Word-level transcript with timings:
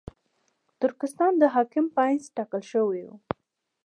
ترکستان 0.81 1.31
د 1.41 1.43
حاکم 1.53 1.85
په 1.95 2.01
حیث 2.09 2.25
ټاکل 2.37 2.63
شوی 2.71 3.01
وو. 3.05 3.15